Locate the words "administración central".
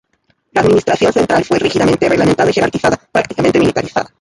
0.61-1.45